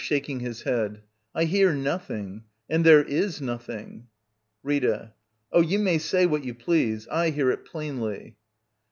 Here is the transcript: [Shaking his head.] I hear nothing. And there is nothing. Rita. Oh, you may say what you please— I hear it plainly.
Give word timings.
[Shaking 0.03 0.39
his 0.39 0.63
head.] 0.63 1.03
I 1.35 1.43
hear 1.43 1.73
nothing. 1.75 2.45
And 2.67 2.83
there 2.83 3.03
is 3.03 3.39
nothing. 3.39 4.07
Rita. 4.63 5.13
Oh, 5.51 5.61
you 5.61 5.77
may 5.77 5.99
say 5.99 6.25
what 6.25 6.43
you 6.43 6.55
please— 6.55 7.07
I 7.21 7.29
hear 7.29 7.51
it 7.51 7.65
plainly. 7.65 8.35